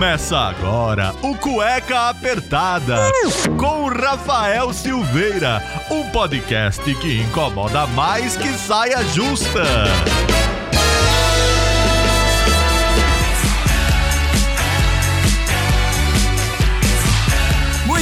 [0.00, 3.12] Começa agora o Cueca Apertada
[3.58, 9.62] com Rafael Silveira, um podcast que incomoda mais que saia justa.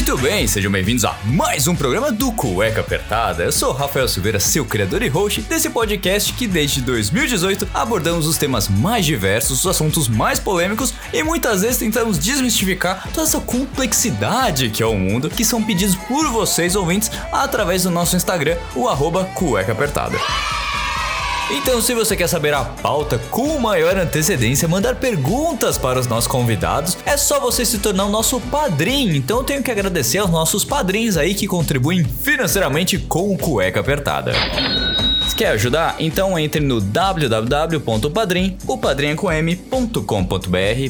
[0.08, 3.44] Muito bem, sejam bem-vindos a mais um programa do Cueca Apertada.
[3.44, 8.38] Eu sou Rafael Silveira, seu criador e host desse podcast que desde 2018 abordamos os
[8.38, 14.70] temas mais diversos, os assuntos mais polêmicos e muitas vezes tentamos desmistificar toda essa complexidade
[14.70, 18.88] que é o mundo, que são pedidos por vocês ouvintes através do nosso Instagram, o
[18.88, 20.16] arroba Cueca Apertada.
[21.50, 26.26] Então, se você quer saber a pauta com maior antecedência, mandar perguntas para os nossos
[26.26, 29.16] convidados, é só você se tornar o nosso padrinho.
[29.16, 34.32] Então, tenho que agradecer aos nossos padrinhos aí que contribuem financeiramente com o Cueca Apertada.
[35.38, 35.94] Quer ajudar?
[36.00, 38.58] Então entre no www.padrim,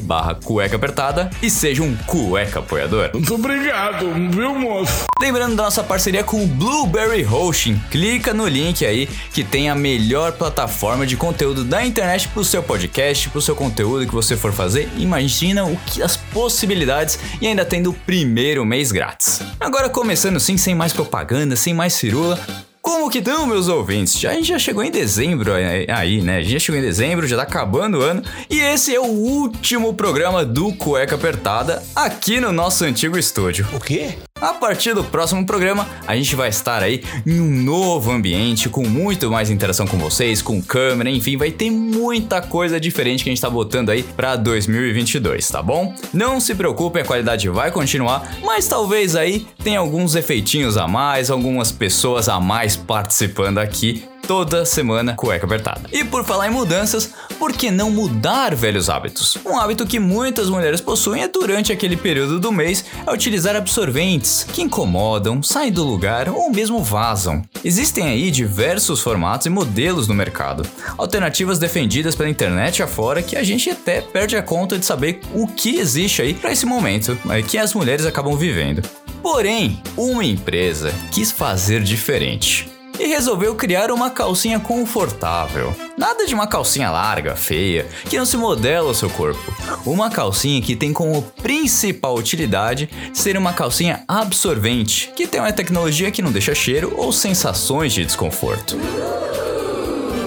[0.01, 3.11] barra cueca apertada e seja um cueca apoiador.
[3.13, 5.05] Muito obrigado, viu, moço?
[5.21, 9.75] Lembrando da nossa parceria com o Blueberry Hosting, clica no link aí que tem a
[9.75, 14.55] melhor plataforma de conteúdo da internet pro seu podcast, pro seu conteúdo que você for
[14.55, 14.89] fazer.
[14.97, 19.43] Imagina o que as possibilidades e ainda tendo o primeiro mês grátis.
[19.61, 22.41] Agora começando sim, sem mais propaganda, sem mais firula,
[22.89, 24.19] como que estão, meus ouvintes?
[24.19, 26.39] Já, a gente já chegou em dezembro aí, né?
[26.39, 28.23] A gente já chegou em dezembro, já tá acabando o ano.
[28.49, 33.69] E esse é o último programa do Cueca Apertada aqui no nosso antigo estúdio.
[33.75, 34.17] O quê?
[34.41, 38.87] A partir do próximo programa, a gente vai estar aí em um novo ambiente, com
[38.87, 43.33] muito mais interação com vocês, com câmera, enfim, vai ter muita coisa diferente que a
[43.33, 45.93] gente tá botando aí para 2022, tá bom?
[46.13, 51.31] Não se preocupe, a qualidade vai continuar, mas talvez aí tenha alguns efeitinhos a mais,
[51.31, 55.89] algumas pessoas a mais participando aqui toda semana cueca apertada.
[55.91, 59.39] E por falar em mudanças, por que não mudar velhos hábitos?
[59.45, 64.45] Um hábito que muitas mulheres possuem é durante aquele período do mês é utilizar absorventes
[64.53, 67.43] que incomodam, saem do lugar ou mesmo vazam.
[67.65, 70.63] Existem aí diversos formatos e modelos no mercado,
[70.99, 75.47] alternativas defendidas pela internet afora que a gente até perde a conta de saber o
[75.47, 78.83] que existe aí para esse momento é, que as mulheres acabam vivendo.
[79.23, 85.75] Porém, uma empresa quis fazer diferente e resolveu criar uma calcinha confortável.
[85.97, 89.41] Nada de uma calcinha larga, feia, que não se modela ao seu corpo.
[89.87, 96.11] Uma calcinha que tem como principal utilidade ser uma calcinha absorvente, que tem uma tecnologia
[96.11, 98.77] que não deixa cheiro ou sensações de desconforto.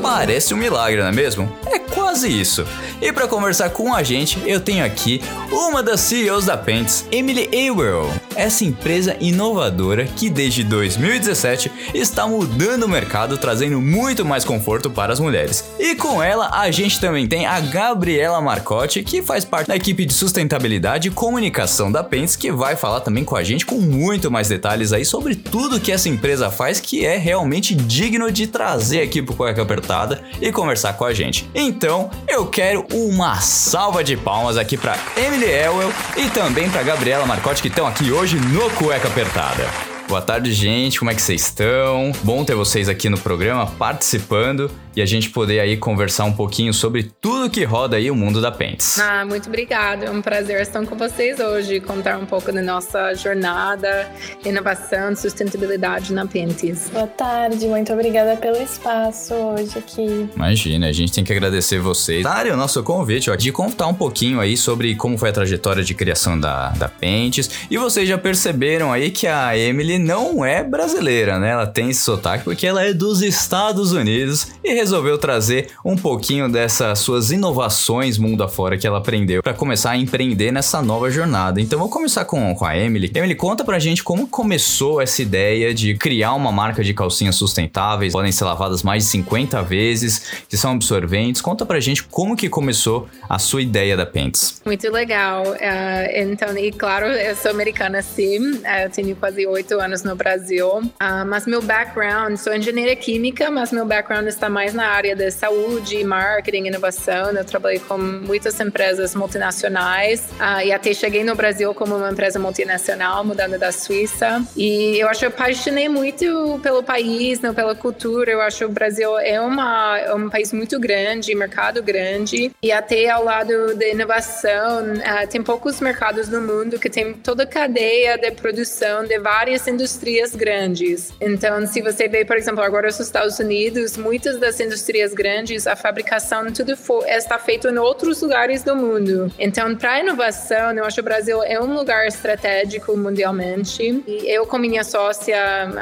[0.01, 1.51] Parece um milagre, não é mesmo?
[1.67, 2.65] É quase isso.
[3.01, 7.49] E para conversar com a gente, eu tenho aqui uma das CEOs da Pants, Emily
[7.67, 8.07] Awell.
[8.35, 15.11] Essa empresa inovadora que desde 2017 está mudando o mercado, trazendo muito mais conforto para
[15.11, 15.65] as mulheres.
[15.79, 20.05] E com ela, a gente também tem a Gabriela Marcotti, que faz parte da equipe
[20.05, 24.29] de sustentabilidade e comunicação da Pants, que vai falar também com a gente com muito
[24.29, 29.01] mais detalhes aí sobre tudo que essa empresa faz, que é realmente digno de trazer
[29.01, 31.49] aqui pro Cueca Apertada e conversar com a gente.
[31.55, 37.25] Então, eu quero uma salva de palmas aqui para Emily Elwell e também para Gabriela
[37.25, 39.65] Marcotti que estão aqui hoje no Cueca Apertada.
[40.09, 40.99] Boa tarde, gente.
[40.99, 42.11] Como é que vocês estão?
[42.21, 46.73] Bom ter vocês aqui no programa participando e a gente poder aí conversar um pouquinho
[46.73, 48.99] sobre tudo que roda aí o mundo da Pentes.
[48.99, 50.05] Ah, muito obrigada.
[50.05, 54.09] É um prazer estar com vocês hoje, contar um pouco da nossa jornada,
[54.45, 56.89] inovação, sustentabilidade na Pentes.
[56.91, 60.29] Boa tarde, muito obrigada pelo espaço hoje aqui.
[60.35, 63.93] Imagina, a gente tem que agradecer vocês darem o nosso convite ó, de contar um
[63.93, 67.49] pouquinho aí sobre como foi a trajetória de criação da, da Pentes.
[67.69, 71.51] E vocês já perceberam aí que a Emily não é brasileira, né?
[71.51, 76.49] Ela tem esse sotaque porque ela é dos Estados Unidos e resolveu trazer um pouquinho
[76.49, 81.61] dessas suas inovações mundo afora que ela aprendeu para começar a empreender nessa nova jornada.
[81.61, 83.11] Então vou começar com, com a Emily.
[83.13, 88.13] Emily, conta pra gente como começou essa ideia de criar uma marca de calcinhas sustentáveis,
[88.13, 91.41] podem ser lavadas mais de 50 vezes, que são absorventes.
[91.41, 94.61] Conta pra gente como que começou a sua ideia da Pants.
[94.65, 95.43] Muito legal.
[95.43, 100.15] Uh, então, e claro, eu sou americana sim, uh, eu tenho quase oito anos no
[100.15, 104.87] Brasil, uh, mas meu background, sou engenheira química, mas meu background está mais mais na
[104.87, 107.31] área de saúde, marketing, inovação.
[107.31, 112.39] Eu trabalhei com muitas empresas multinacionais uh, e até cheguei no Brasil como uma empresa
[112.39, 114.43] multinacional, mudando da Suíça.
[114.55, 118.31] E eu acho que eu apaixonei muito pelo país, não, pela cultura.
[118.31, 122.51] Eu acho que o Brasil é, uma, é um país muito grande, mercado grande.
[122.61, 127.43] E até ao lado da inovação, uh, tem poucos mercados no mundo que tem toda
[127.43, 131.13] a cadeia de produção de várias indústrias grandes.
[131.19, 135.75] Então, se você vê, por exemplo, agora os Estados Unidos, muitas das indústrias grandes, a
[135.75, 139.31] fabricação tudo for, está feito em outros lugares do mundo.
[139.37, 144.03] Então, para inovação, eu acho que o Brasil é um lugar estratégico mundialmente.
[144.07, 145.37] E eu com minha sócia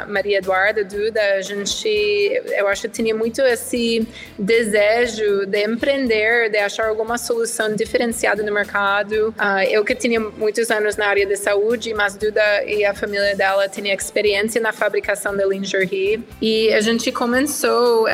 [0.08, 1.88] Maria Eduarda Duda, a gente,
[2.56, 4.06] eu acho que tinha muito esse
[4.38, 9.28] desejo de empreender, de achar alguma solução diferenciada no mercado.
[9.30, 13.34] Uh, eu que tinha muitos anos na área de saúde, mas Duda e a família
[13.34, 16.22] dela tinham experiência na fabricação de lingerie.
[16.40, 18.08] E a gente começou uh,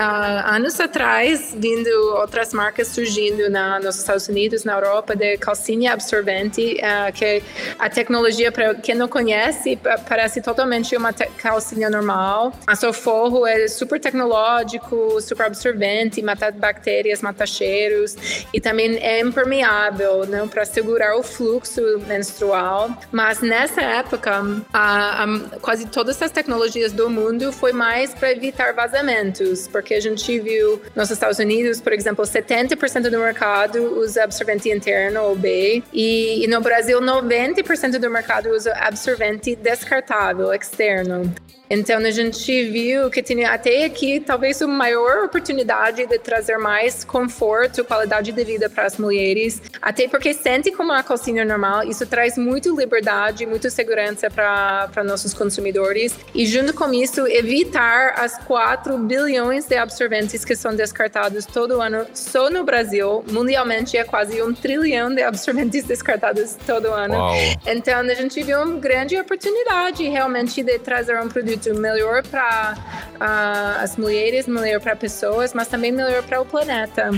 [0.56, 6.78] anos atrás, vindo outras marcas surgindo na, nos Estados Unidos, na Europa, de calcinha absorvente,
[6.80, 7.42] uh, que
[7.78, 12.54] a tecnologia, para quem não conhece, parece totalmente uma calcinha normal.
[12.66, 18.16] A Soforro é super tecnológico, super absorvente, mata bactérias, mata cheiros
[18.52, 22.90] e também é impermeável, né, para segurar o fluxo menstrual.
[23.12, 24.42] Mas nessa época,
[24.72, 25.26] a, a,
[25.60, 30.80] quase todas as tecnologias do mundo foi mais para evitar vazamentos, porque a gente viu
[30.94, 36.46] nos Estados Unidos, por exemplo, 70% do mercado usa absorvente interno ou B, e, e
[36.46, 41.34] no Brasil 90% do mercado usa absorvente descartável externo.
[41.68, 47.04] Então a gente viu que tinha até aqui talvez uma maior oportunidade de trazer mais
[47.04, 52.06] conforto, qualidade de vida para as mulheres, até porque sente como a calcinha normal, isso
[52.06, 58.96] traz muito liberdade, muito segurança para nossos consumidores e junto com isso evitar as 4
[58.98, 64.52] bilhões de absorventes que são descartados todo ano só no Brasil, mundialmente é quase um
[64.52, 67.14] trilhão de absorventes descartados todo ano.
[67.14, 67.34] Uau.
[67.66, 73.18] Então a gente viu uma grande oportunidade realmente de trazer um produto melhor para uh,
[73.20, 77.10] ah, as mulheres, melhor para pessoas, mas também melhor para o planeta.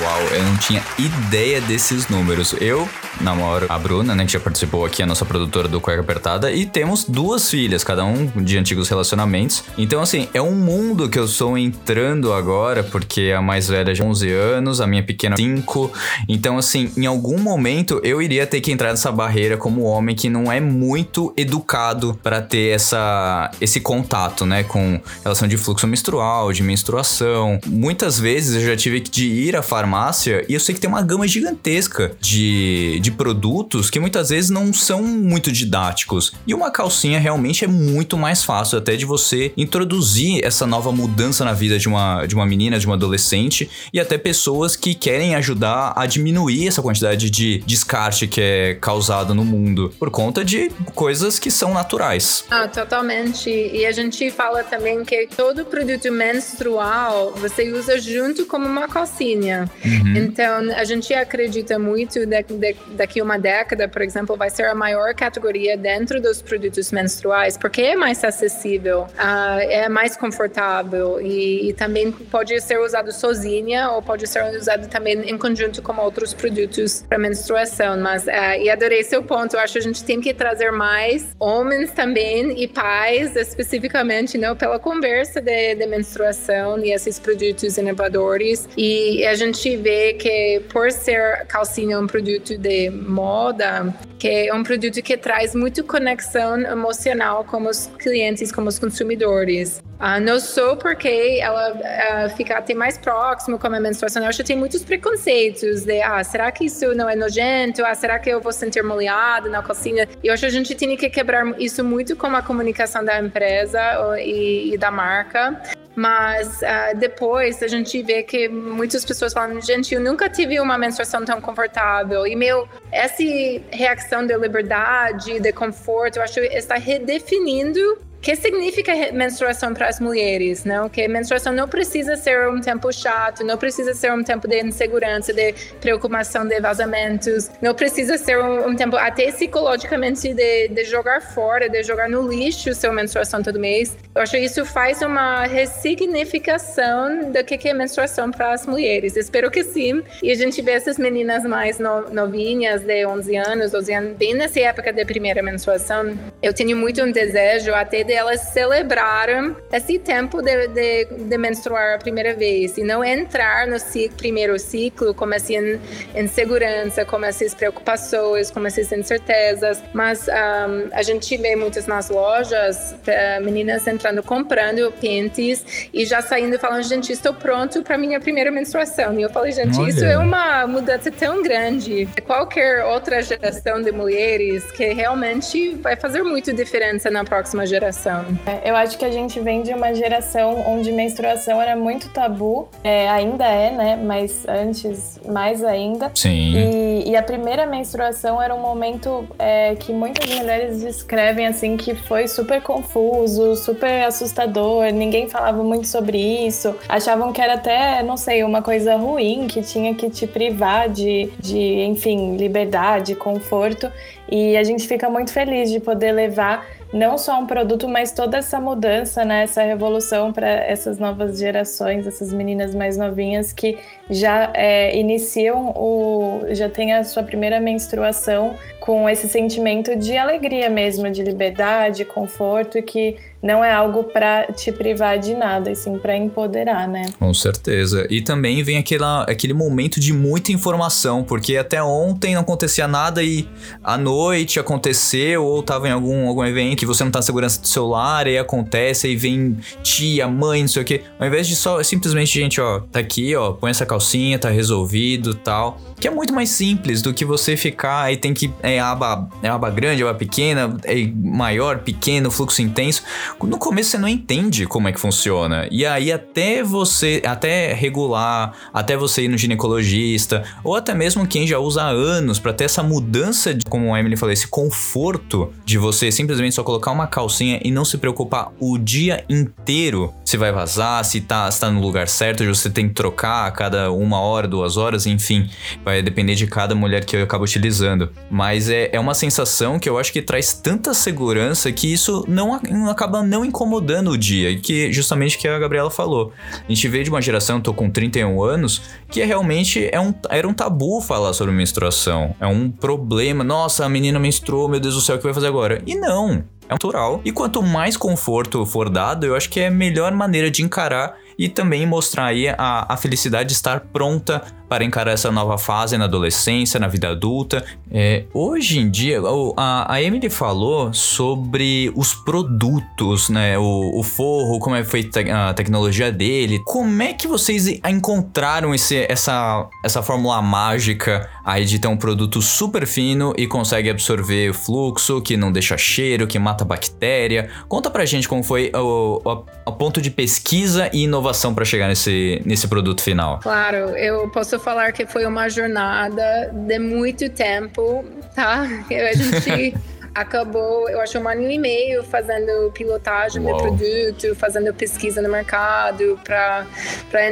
[0.00, 2.54] Uau, eu não tinha ideia desses números.
[2.60, 2.88] Eu
[3.20, 6.66] namoro a Bruna, né, que já participou aqui, a nossa produtora do Cueca Apertada, e
[6.66, 9.64] temos duas filhas, cada um de antigos relacionamentos.
[9.76, 14.04] Então, assim, é um mundo que eu estou entrando agora, porque a mais velha já
[14.04, 15.92] 11 anos, a minha pequena 5.
[16.28, 20.28] Então, assim, em algum momento eu iria ter que entrar nessa barreira como homem que
[20.28, 26.52] não é muito educado para ter essa, esse contato, né, com relação de fluxo menstrual,
[26.52, 27.58] de menstruação.
[27.66, 31.02] Muitas vezes eu já tive de ir à farmácia e eu sei que tem uma
[31.02, 36.32] gama gigantesca de, de produtos que muitas vezes não são muito didáticos.
[36.46, 41.44] E uma calcinha realmente é muito mais fácil até de você introduzir essa nova mudança
[41.44, 45.34] na vida de uma, de uma menina, de uma adolescente e até pessoas que querem
[45.34, 50.70] ajudar a diminuir essa quantidade de descarte que é causado no mundo por conta de
[50.94, 52.44] coisas que são naturais.
[52.50, 53.50] Ah, totalmente.
[53.50, 59.70] E a gente fala também que todo produto menstrual você usa junto como uma calcinha.
[59.84, 60.16] Uhum.
[60.16, 62.14] Então, a gente acredita muito
[62.46, 62.54] que
[62.94, 67.82] daqui uma década, por exemplo, vai ser a maior categoria dentro dos produtos menstruais, porque
[67.82, 74.02] é mais acessível, uh, é mais confortável e, e, também pode ser usado sozinha ou
[74.02, 77.98] pode ser usado também em conjunto com outros produtos para menstruação.
[77.98, 81.34] Mas, uh, e adorei seu ponto, eu acho que a gente tem que trazer mais
[81.38, 88.68] homens também e pais, especificamente, não, pela conversa de, de menstruação e esses produtos inovadores.
[88.76, 94.62] E a gente vê que por ser calcinha um produto de moda, que é um
[94.62, 99.82] produto que traz muito conexão emocional com os clientes, com os consumidores.
[100.00, 104.38] Uh, não só porque ela uh, fica até mais próximo com a menstruação, eu acho
[104.38, 107.84] que tem muitos preconceitos de, ah, será que isso não é nojento?
[107.84, 110.08] Ah, será que eu vou sentir molhado na calcinha?
[110.22, 113.18] E eu acho que a gente tem que quebrar isso muito com a comunicação da
[113.20, 113.80] empresa
[114.18, 115.60] e, e da marca.
[115.96, 120.76] Mas uh, depois a gente vê que muitas pessoas falam, gente, eu nunca tive uma
[120.76, 122.26] menstruação tão confortável.
[122.26, 123.22] E meu, essa
[123.70, 130.00] reação de liberdade, de conforto, eu acho que está redefinindo que significa menstruação para as
[130.00, 130.88] mulheres, não?
[130.88, 135.30] Que menstruação não precisa ser um tempo chato, não precisa ser um tempo de insegurança,
[135.30, 141.20] de preocupação de vazamentos, não precisa ser um, um tempo até psicologicamente de, de, jogar
[141.20, 143.94] fora, de jogar no lixo sua menstruação todo mês.
[144.14, 149.16] Eu acho que isso faz uma ressignificação do que é menstruação para as mulheres.
[149.16, 150.02] Espero que sim.
[150.22, 154.32] E a gente vê essas meninas mais no, novinhas, de 11 anos, 12 anos, bem
[154.32, 156.18] nessa época da primeira menstruação.
[156.42, 161.94] Eu tenho muito um desejo até de elas celebraram esse tempo de, de, de, menstruar
[161.94, 165.78] a primeira vez e não entrar no ciclo, primeiro ciclo como assim
[166.14, 169.82] em segurança, com essas preocupações, com essas incertezas.
[169.92, 176.22] Mas um, a gente vê muitas nas lojas uh, meninas entrando comprando pentes e já
[176.22, 179.18] saindo falando, gente, estou pronto para minha primeira menstruação.
[179.18, 179.90] E eu falei, gente, Olha.
[179.90, 182.08] isso é uma mudança tão grande.
[182.24, 188.24] Qualquer outra geração de mulheres que realmente vai fazer muito diferença na próxima geração menstruação.
[188.46, 192.68] É, eu acho que a gente vem de uma geração onde menstruação era muito tabu,
[192.82, 193.96] é, ainda é, né?
[193.96, 196.10] Mas antes, mais ainda.
[196.14, 196.30] Sim.
[196.30, 201.94] E, e a primeira menstruação era um momento é, que muitas mulheres descrevem assim que
[201.94, 208.16] foi super confuso, super assustador, ninguém falava muito sobre isso, achavam que era até, não
[208.16, 213.90] sei, uma coisa ruim, que tinha que te privar de, de enfim, liberdade, conforto.
[214.30, 218.38] E a gente fica muito feliz de poder levar não só um produto, mas toda
[218.38, 223.76] essa mudança, né, essa revolução para essas novas gerações, essas meninas mais novinhas que
[224.10, 230.68] já é, iniciam o, já tem a sua primeira menstruação com esse sentimento de alegria
[230.68, 235.76] mesmo, de liberdade, conforto, e que não é algo para te privar de nada, e
[235.76, 237.06] sim para empoderar, né?
[237.18, 238.06] Com certeza.
[238.08, 243.22] E também vem aquela, aquele momento de muita informação, porque até ontem não acontecia nada
[243.22, 243.46] e
[243.82, 247.60] à noite aconteceu, ou tava em algum, algum evento que você não tá na segurança
[247.60, 251.02] do celular, e acontece, aí vem tia, mãe, não sei o quê.
[251.18, 255.34] Ao invés de só simplesmente, gente, ó, tá aqui, ó, põe essa calcinha, tá resolvido
[255.34, 255.80] tal.
[255.98, 258.52] Que é muito mais simples do que você ficar aí tem que.
[258.62, 263.02] É aba, é aba grande, aba pequena, é maior, pequeno, fluxo intenso.
[263.42, 265.68] No começo você não entende como é que funciona.
[265.70, 271.46] E aí até você, até regular, até você ir no ginecologista, ou até mesmo quem
[271.46, 275.52] já usa há anos para ter essa mudança, de, como a Emily falou, esse conforto
[275.64, 280.38] de você simplesmente só colocar uma calcinha e não se preocupar o dia inteiro se
[280.38, 283.92] vai vazar, se tá, se tá no lugar certo, você tem que trocar a cada
[283.92, 285.48] uma hora, duas horas, enfim.
[285.84, 288.10] Vai depender de cada mulher que eu acabo utilizando.
[288.28, 292.52] Mas é, é uma sensação que eu acho que traz tanta segurança que isso não
[292.90, 296.32] acaba não incomodando o dia, que justamente que a Gabriela falou.
[296.52, 300.12] A gente veio de uma geração, tô com 31 anos, que é realmente é um,
[300.28, 302.34] era um tabu falar sobre menstruação.
[302.40, 303.44] É um problema.
[303.44, 305.80] Nossa, a menina menstruou, meu Deus do céu, o que vai fazer agora?
[305.86, 306.42] E não.
[306.68, 307.20] É natural.
[307.24, 311.16] E quanto mais conforto for dado, eu acho que é a melhor maneira de encarar
[311.38, 314.42] e também mostrar aí a, a felicidade de estar pronta
[314.74, 317.64] para encarar essa nova fase na adolescência, na vida adulta.
[317.92, 319.20] É, hoje em dia,
[319.56, 323.56] a, a Emily falou sobre os produtos, né?
[323.56, 326.60] O, o forro, como é feita a tecnologia dele.
[326.64, 332.42] Como é que vocês encontraram esse, essa, essa fórmula mágica aí de ter um produto
[332.42, 337.48] super fino e consegue absorver o fluxo, que não deixa cheiro, que mata bactéria?
[337.68, 341.86] Conta pra gente como foi o, o, o ponto de pesquisa e inovação para chegar
[341.86, 343.38] nesse, nesse produto final.
[343.38, 348.02] Claro, eu posso falar que foi uma jornada de muito tempo,
[348.34, 348.62] tá?
[348.90, 349.74] A gente
[350.14, 356.18] acabou, eu acho, um ano e meio fazendo pilotagem de produto, fazendo pesquisa no mercado
[356.24, 356.66] para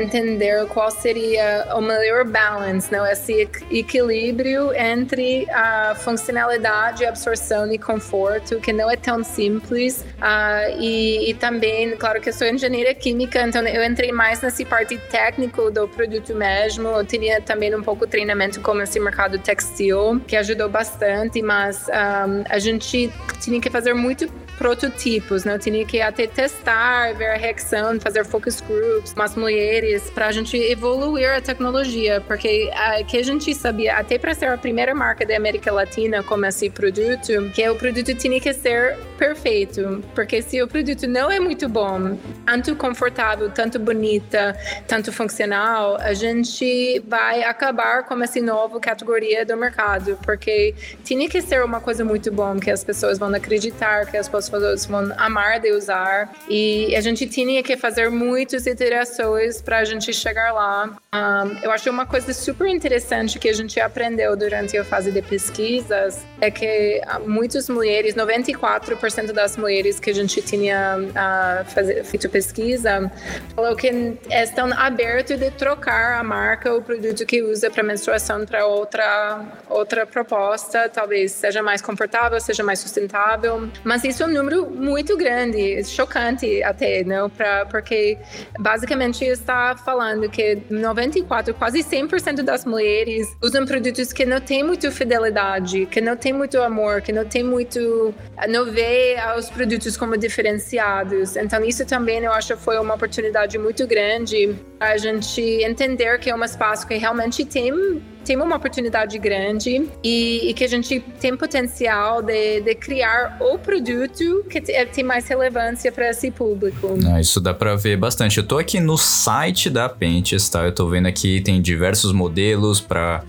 [0.03, 3.07] entender qual seria o melhor balance, não?
[3.07, 10.05] esse equilíbrio entre a funcionalidade, absorção e conforto, que não é tão simples.
[10.19, 14.65] Uh, e, e, também, claro que eu sou engenheira química, então eu entrei mais nessa
[14.65, 16.89] parte técnica do produto mesmo.
[16.89, 21.89] Eu tinha também um pouco de treinamento como esse mercado textil, que ajudou bastante, mas
[21.89, 24.29] um, ah, a gente gente tinha que fazer muito
[24.62, 25.54] prototipos, né?
[25.54, 30.33] Eu tinha que até testar, ver a reação, fazer focus groups as mulheres para a
[30.33, 34.95] gente evoluir a tecnologia, porque a, que a gente sabia, até para ser a primeira
[34.95, 40.42] marca da América Latina como esse produto, que o produto tinha que ser perfeito, porque
[40.42, 42.16] se o produto não é muito bom,
[42.47, 49.57] tanto confortável, tanto bonita, tanto funcional, a gente vai acabar com essa nova categoria do
[49.57, 54.16] mercado, porque tinha que ser uma coisa muito bom, que as pessoas vão acreditar, que
[54.16, 56.32] as pessoas pessoas vão amar de usar.
[56.49, 60.90] E a gente tinha que fazer muitas iterações para a gente chegar lá.
[61.14, 65.23] Um, eu acho uma coisa super interessante que a gente aprendeu durante a fase de
[65.23, 73.11] pesquisas é que muitas mulheres, 94% das mulheres que a gente tinha uh, feito pesquisa,
[73.54, 78.66] falou que estão abertos de trocar a marca, o produto que usa para menstruação para
[78.66, 83.68] outra outra proposta, talvez seja mais confortável, seja mais sustentável.
[83.85, 87.29] Mas isso um número muito grande, chocante até, não?
[87.29, 88.19] Pra, porque
[88.59, 94.91] basicamente está falando que 94, quase 100% das mulheres usam produtos que não têm muito
[94.91, 98.15] fidelidade, que não têm muito amor, que não tem muito,
[98.49, 101.37] não vê os produtos como diferenciados.
[101.37, 106.35] Então isso também eu acho foi uma oportunidade muito grande a gente entender que é
[106.35, 111.37] um espaço que realmente tem tem uma oportunidade grande e, e que a gente tem
[111.37, 116.95] potencial de, de criar o produto que tem mais relevância para esse público.
[117.12, 118.38] Ah, isso dá para ver bastante.
[118.38, 120.64] Eu tô aqui no site da Pentes, tá?
[120.64, 123.23] Eu tô vendo aqui tem diversos modelos para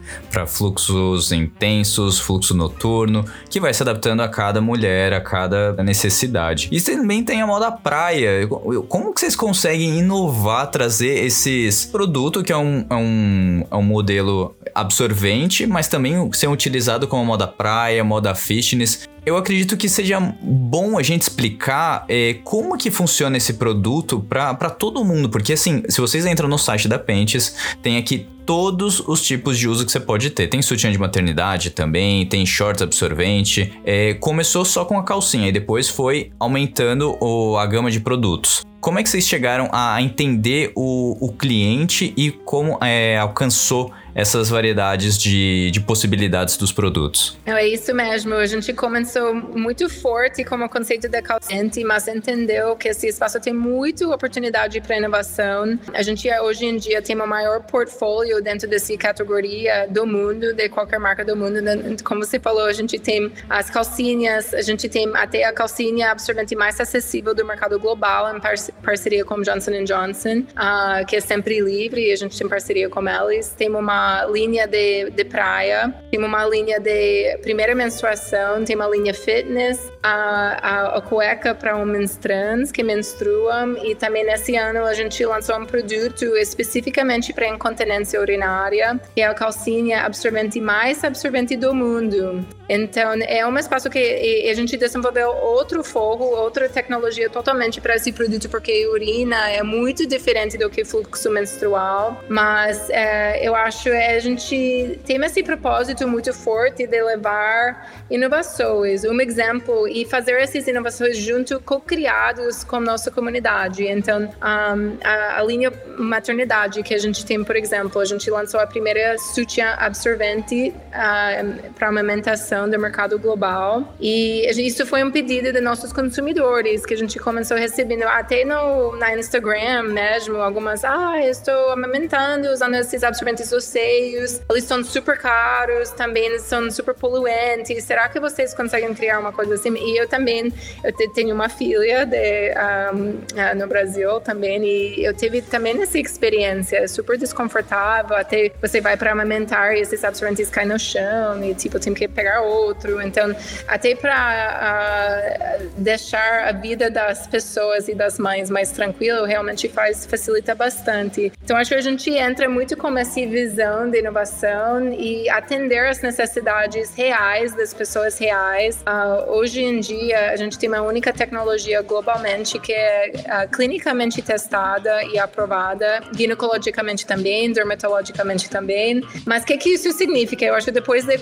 [0.48, 6.70] fluxos intensos, fluxo noturno, que vai se adaptando a cada mulher, a cada necessidade.
[6.72, 8.48] E também tem a moda praia.
[8.88, 13.84] Como que vocês conseguem inovar, trazer esses produtos que é um, é um, é um
[13.84, 19.08] modelo absorvente, mas também ser utilizado como moda praia, moda fitness.
[19.26, 24.70] Eu acredito que seja bom a gente explicar é, como que funciona esse produto para
[24.70, 29.22] todo mundo, porque assim, se vocês entram no site da Pentes, tem aqui todos os
[29.22, 30.48] tipos de uso que você pode ter.
[30.48, 33.72] Tem sutiã de maternidade também, tem shorts absorvente.
[33.86, 38.62] É, começou só com a calcinha e depois foi aumentando o, a gama de produtos.
[38.82, 44.50] Como é que vocês chegaram a entender o, o cliente e como é, alcançou essas
[44.50, 47.38] variedades de, de possibilidades dos produtos.
[47.46, 48.34] É isso mesmo.
[48.36, 53.40] A gente começou muito forte com o conceito da calcente, mas entendeu que esse espaço
[53.40, 55.80] tem muita oportunidade para inovação.
[55.94, 60.70] A gente hoje em dia tem o maior portfólio dentro dessa categoria do mundo, de
[60.70, 61.62] qualquer marca do mundo.
[61.62, 61.96] Né?
[62.04, 66.56] Como você falou, a gente tem as calcinhas, a gente tem até a calcinha absorvente
[66.56, 68.40] mais acessível do mercado global em
[68.84, 72.12] parceria com Johnson Johnson, uh, que é sempre livre.
[72.12, 73.50] A gente tem parceria com eles.
[73.50, 79.14] Tem uma linha de, de praia, tem uma linha de primeira menstruação, tem uma linha
[79.14, 84.94] fitness, a, a, a cueca para homens trans que menstruam e também nesse ano a
[84.94, 91.56] gente lançou um produto especificamente para incontinência urinária, que é a calcinha absorvente mais absorvente
[91.56, 92.46] do mundo.
[92.68, 98.12] Então, é um espaço que a gente desenvolveu outro fogo, outra tecnologia totalmente para esse
[98.12, 104.16] produto, porque urina é muito diferente do que fluxo menstrual, mas é, eu acho é
[104.16, 110.68] a gente tem esse propósito muito forte de levar inovações, um exemplo e fazer essas
[110.68, 113.86] inovações junto co-criados com nossa comunidade.
[113.86, 118.60] Então, um, a, a, linha maternidade que a gente tem, por exemplo, a gente lançou
[118.60, 125.52] a primeira sutiã absorvente uh, para amamentação do mercado global e isso foi um pedido
[125.52, 131.20] de nossos consumidores que a gente começou recebendo até no na Instagram mesmo algumas, ah,
[131.22, 137.84] estou amamentando usando esses absorventes doces cheios, eles são super caros, também são super poluentes.
[137.84, 139.74] Será que vocês conseguem criar uma coisa assim?
[139.76, 142.54] E eu também, eu tenho uma filha de,
[142.94, 148.96] um, no Brasil também, e eu tive também essa experiência, super desconfortável, até você vai
[148.96, 153.02] para amamentar e esses absorventes caem no chão, e tipo, tem que pegar outro.
[153.02, 153.36] Então,
[153.68, 160.06] até para uh, deixar a vida das pessoas e das mães mais tranquila, realmente faz,
[160.06, 161.32] facilita bastante.
[161.44, 166.02] Então, acho que a gente entra muito com essa visão de inovação e atender as
[166.02, 168.84] necessidades reais das pessoas reais.
[168.88, 174.22] Uh, hoje em dia, a gente tem uma única tecnologia globalmente que é uh, clinicamente
[174.22, 179.04] testada e aprovada, ginecologicamente também, dermatologicamente também.
[179.26, 180.46] Mas o que, que isso significa?
[180.46, 181.14] Eu acho que depois da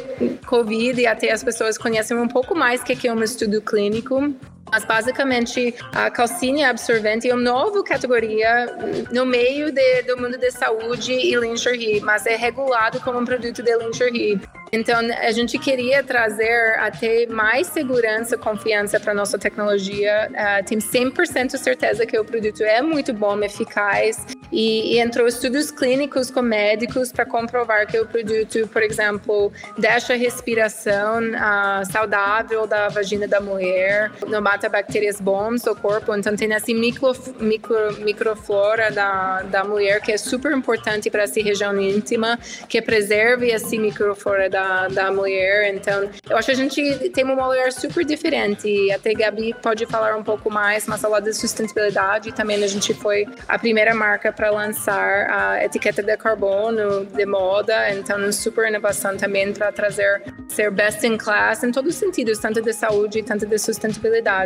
[0.45, 3.61] Covid e até as pessoas conhecem um pouco mais o que, que é um estudo
[3.61, 4.33] clínico.
[4.69, 8.67] Mas basicamente a calcinha absorvente é uma nova categoria
[9.11, 13.61] no meio de, do mundo de saúde e lingerie, mas é regulado como um produto
[13.61, 14.39] de lingerie.
[14.73, 20.29] Então, a gente queria trazer até mais segurança, confiança para nossa tecnologia.
[20.31, 24.25] Uh, tem 100% certeza que o produto é muito bom, eficaz.
[24.49, 30.13] E, e entrou estudos clínicos com médicos para comprovar que o produto, por exemplo, deixa
[30.13, 34.09] a respiração uh, saudável da vagina da mulher,
[34.51, 36.15] mata bactérias boas no corpo.
[36.15, 41.41] Então, tem essa micro, micro, microflora da, da mulher que é super importante para essa
[41.41, 42.37] região íntima,
[42.67, 45.73] que preserve essa microflora da da, da mulher.
[45.73, 48.91] Então, eu acho que a gente tem uma mulher super diferente.
[48.91, 52.31] Até Gabi pode falar um pouco mais, mas falar de sustentabilidade.
[52.31, 57.91] Também a gente foi a primeira marca para lançar a etiqueta de carbono de moda.
[57.91, 62.61] Então, super inovação também para trazer ser best in class em todos os sentidos, tanto
[62.61, 64.40] de saúde, tanto de sustentabilidade.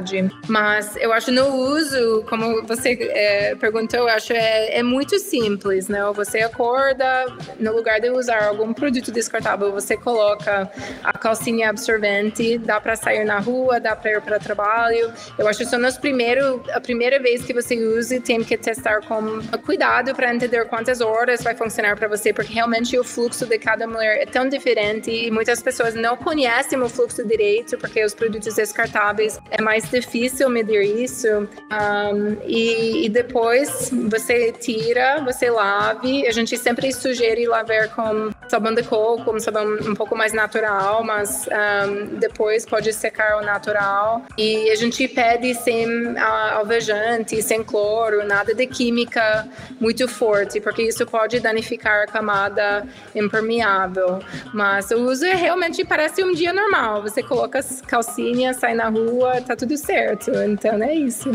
[0.48, 5.88] Mas eu acho no uso, como você é, perguntou, eu acho é, é muito simples,
[5.88, 6.00] né?
[6.16, 7.26] Você acorda,
[7.60, 10.70] no lugar de usar algum produto descartável, você coloca
[11.04, 15.12] a calcinha absorvente, dá para sair na rua, dá para ir para trabalho.
[15.38, 19.42] Eu acho que nos primeiro, a primeira vez que você use, tem que testar com
[19.64, 23.88] cuidado para entender quantas horas vai funcionar para você, porque realmente o fluxo de cada
[23.88, 28.56] mulher é tão diferente e muitas pessoas não conhecem o fluxo direito, porque os produtos
[28.56, 31.28] descartáveis é mais difícil medir isso.
[31.28, 36.28] Um, e, e depois você tira, você lave.
[36.28, 41.04] A gente sempre sugere lavar com sabão de coco, um sabão um pouco mais natural,
[41.04, 44.24] mas um, depois pode secar ao natural.
[44.38, 46.20] E a gente pede sem uh,
[46.54, 49.48] alvejante, sem cloro, nada de química
[49.80, 54.20] muito forte, porque isso pode danificar a camada impermeável.
[54.54, 57.02] Mas o uso é realmente parece um dia normal.
[57.02, 60.32] Você coloca as calcinhas, sai na rua, tá tudo certo.
[60.32, 61.30] Então é isso.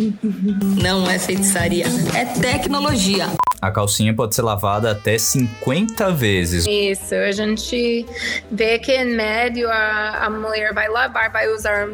[0.83, 3.29] Não é feitiçaria, é tecnologia.
[3.61, 6.67] A calcinha pode ser lavada até 50 vezes.
[6.67, 8.07] Isso, a gente
[8.51, 11.89] vê que em médio a, a mulher vai lavar, vai usar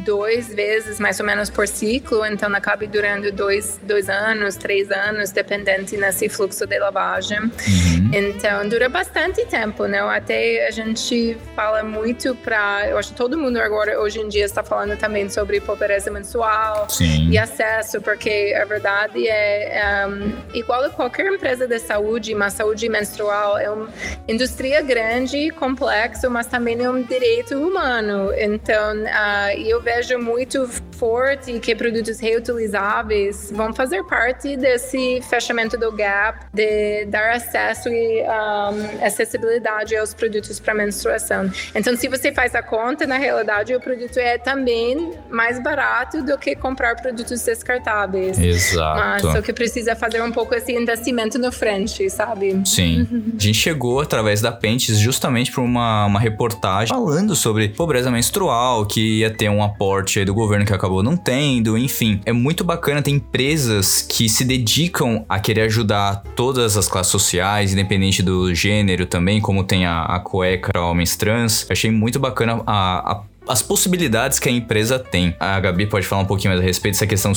[0.00, 5.30] duas vezes mais ou menos por ciclo, então acaba durando dois, dois anos, três anos,
[5.30, 7.40] dependente nesse fluxo de lavagem.
[7.40, 8.10] Uhum.
[8.12, 10.00] Então dura bastante tempo, né?
[10.00, 14.44] Até a gente fala muito para, eu acho que todo mundo agora hoje em dia
[14.44, 17.30] está falando também sobre pobreza menstrual Sim.
[17.30, 22.86] e acesso, porque a verdade é um, igual a qualquer empresa de saúde, mas saúde
[22.86, 23.88] menstrual é uma
[24.28, 28.30] indústria grande, complexo, mas também é um direito humano.
[28.36, 30.68] Então, uh, eu vejo muito
[31.00, 38.22] forte que produtos reutilizáveis vão fazer parte desse fechamento do gap, de dar acesso e
[38.22, 41.50] um, acessibilidade aos produtos para menstruação.
[41.74, 46.36] Então, se você faz a conta, na realidade, o produto é também mais barato do
[46.36, 48.38] que comprar produtos descartáveis.
[48.38, 49.00] Exato.
[49.00, 52.60] Mas só que precisa fazer um pouco esse investimento no frente, sabe?
[52.64, 53.06] Sim.
[53.38, 58.84] A gente chegou através da Pentes justamente para uma, uma reportagem falando sobre pobreza menstrual,
[58.86, 62.20] que ia ter um aporte do governo que acabou não tendo, enfim.
[62.26, 67.72] É muito bacana ter empresas que se dedicam a querer ajudar todas as classes sociais,
[67.72, 71.66] independente do gênero também, como tem a, a cueca para homens trans.
[71.70, 75.34] Achei muito bacana a, a as possibilidades que a empresa tem.
[75.40, 77.32] A Gabi pode falar um pouquinho mais a respeito dessa questão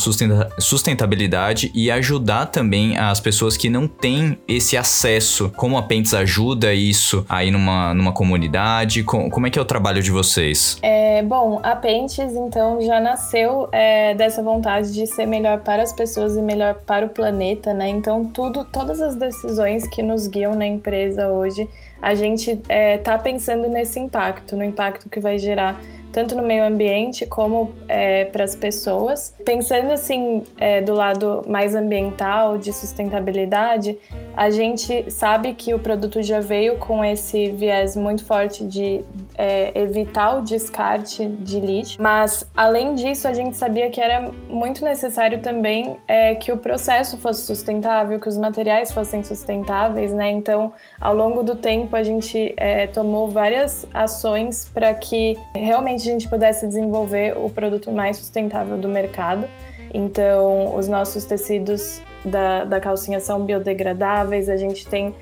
[0.60, 5.52] sustentabilidade e ajudar também as pessoas que não têm esse acesso.
[5.58, 9.02] Como a Pentes ajuda isso aí numa, numa comunidade?
[9.02, 10.78] Com, como é que é o trabalho de vocês?
[10.84, 15.92] É, bom, a Pentes, então, já nasceu é, dessa vontade de ser melhor para as
[15.92, 17.90] pessoas e melhor para o planeta, né?
[17.90, 21.68] Então, tudo, todas as decisões que nos guiam na empresa hoje,
[22.00, 25.82] a gente é, tá pensando nesse impacto, no impacto que vai gerar
[26.14, 29.36] tanto no meio ambiente como é, para as pessoas.
[29.44, 33.98] Pensando assim é, do lado mais ambiental, de sustentabilidade,
[34.38, 39.04] a gente sabe que o produto já veio com esse viés muito forte de
[39.36, 44.84] é, evitar o descarte de lixo, mas além disso a gente sabia que era muito
[44.84, 50.30] necessário também é, que o processo fosse sustentável, que os materiais fossem sustentáveis, né?
[50.30, 56.14] Então, ao longo do tempo a gente é, tomou várias ações para que realmente a
[56.14, 59.48] gente pudesse desenvolver o produto mais sustentável do mercado.
[59.94, 65.14] Então, os nossos tecidos da, da calcinha são biodegradáveis, a gente tem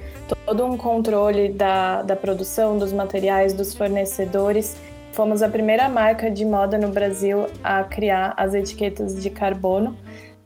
[0.45, 4.77] todo um controle da, da produção, dos materiais, dos fornecedores.
[5.11, 9.97] Fomos a primeira marca de moda no Brasil a criar as etiquetas de carbono.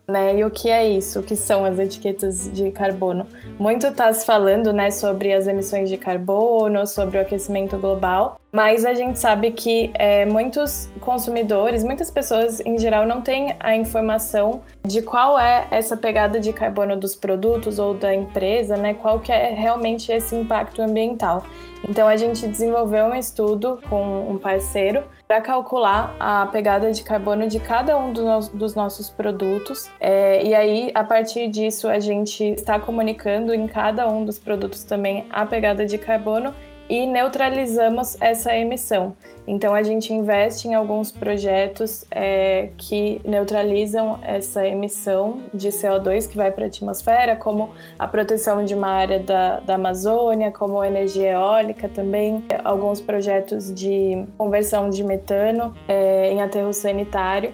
[0.08, 0.38] Né?
[0.38, 1.20] E o que é isso?
[1.20, 3.26] O que são as etiquetas de carbono?
[3.58, 8.86] Muito está se falando né, sobre as emissões de carbono, sobre o aquecimento global, mas
[8.86, 14.62] a gente sabe que é, muitos consumidores, muitas pessoas em geral não têm a informação
[14.86, 18.94] de qual é essa pegada de carbono dos produtos ou da empresa, né?
[18.94, 21.44] Qual que é realmente esse impacto ambiental.
[21.88, 27.48] Então a gente desenvolveu um estudo com um parceiro para calcular a pegada de carbono
[27.48, 29.90] de cada um dos nossos produtos.
[30.00, 34.84] É, e aí, a partir disso, a gente está comunicando em cada um dos produtos
[34.84, 36.54] também a pegada de carbono
[36.90, 39.16] e neutralizamos essa emissão.
[39.48, 46.36] Então a gente investe em alguns projetos é, que neutralizam essa emissão de CO2 que
[46.36, 47.70] vai para a atmosfera, como
[48.00, 54.26] a proteção de uma área da, da Amazônia, como energia eólica também, alguns projetos de
[54.38, 57.54] conversão de metano é, em aterro sanitário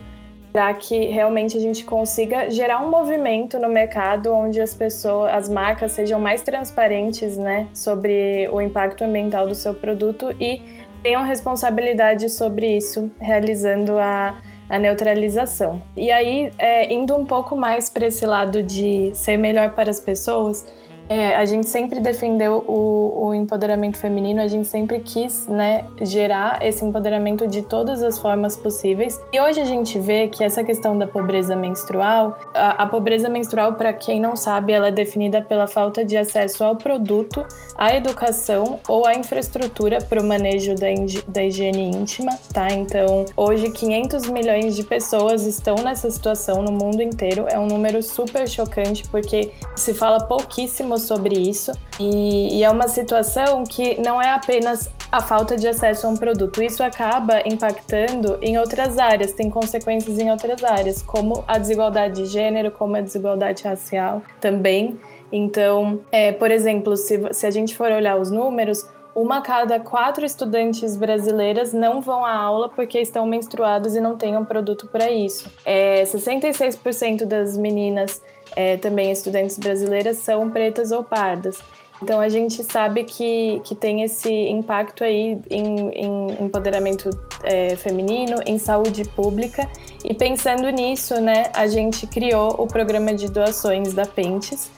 [0.51, 5.49] para que realmente a gente consiga gerar um movimento no mercado onde as pessoas, as
[5.49, 10.61] marcas sejam mais transparentes, né, sobre o impacto ambiental do seu produto e
[11.01, 14.35] tenham responsabilidade sobre isso, realizando a,
[14.69, 15.81] a neutralização.
[15.95, 19.99] E aí, é, indo um pouco mais para esse lado de ser melhor para as
[19.99, 20.65] pessoas,
[21.11, 26.65] é, a gente sempre defendeu o, o, empoderamento feminino, a gente sempre quis né, gerar
[26.65, 29.19] esse empoderamento de todas as formas possíveis.
[29.33, 33.73] E hoje a gente vê que essa questão da pobreza menstrual, a, a pobreza menstrual,
[33.73, 37.45] para quem não sabe, ela é definida pela falta de acesso ao produto,
[37.77, 40.87] à educação ou à infraestrutura para o manejo da,
[41.27, 42.71] da higiene íntima, tá?
[42.71, 47.47] Então, hoje 500 milhões de pessoas estão nessa situação no mundo inteiro.
[47.49, 52.87] É um número super chocante porque se fala pouquíssimo sobre isso e, e é uma
[52.87, 56.63] situação que não é apenas a falta de acesso a um produto.
[56.63, 62.25] Isso acaba impactando em outras áreas, tem consequências em outras áreas, como a desigualdade de
[62.25, 64.99] gênero, como a desigualdade racial também.
[65.31, 68.85] Então, é, por exemplo, se, se a gente for olhar os números,
[69.15, 74.37] uma cada quatro estudantes brasileiras não vão à aula porque estão menstruados e não têm
[74.37, 75.51] um produto para isso.
[75.65, 78.21] É, 66% das meninas,
[78.55, 81.59] é, também estudantes brasileiras, são pretas ou pardas.
[82.01, 87.09] Então a gente sabe que, que tem esse impacto aí em, em empoderamento
[87.43, 89.69] é, feminino, em saúde pública.
[90.03, 94.71] E pensando nisso, né, a gente criou o programa de doações da Pentes,